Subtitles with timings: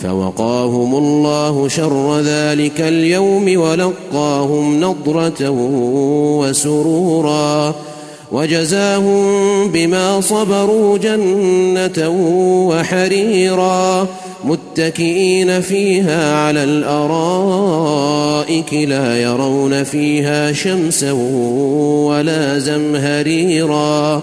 [0.00, 5.50] فوقاهم الله شر ذلك اليوم ولقاهم نضرة
[6.40, 7.74] وسرورا
[8.32, 12.08] وجزاهم بما صبروا جنة
[12.68, 14.06] وحريرا
[14.44, 24.22] متكئين فيها على الأرائك لا يرون فيها شمسا ولا زمهريرا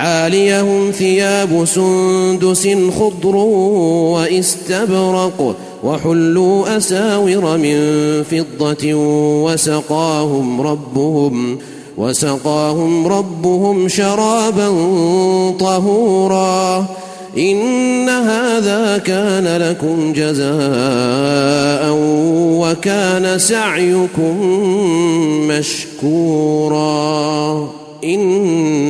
[0.00, 2.68] عاليهم ثياب سندس
[2.98, 3.36] خضر
[4.16, 7.76] واستبرق وحلوا أساور من
[8.22, 8.94] فضة
[9.44, 11.58] وسقاهم ربهم
[11.98, 14.68] وسقاهم ربهم شرابا
[15.60, 16.86] طهورا.
[17.38, 21.96] إن هذا كان لكم جزاء
[22.60, 24.36] وكان سعيكم
[25.48, 26.90] مشكورا.
[28.04, 28.89] أنا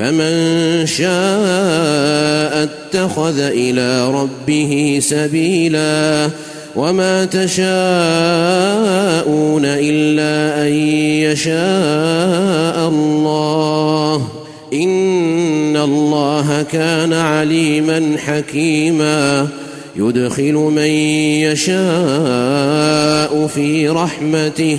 [0.00, 6.30] فمن شاء اتخذ إلى ربه سبيلا
[6.76, 7.62] وما تشاءون
[9.64, 10.72] إلا أن
[11.28, 14.28] يشاء الله
[14.72, 19.48] إن الله كان عليما حكيما
[19.96, 20.90] يدخل من
[21.44, 24.78] يشاء في رحمته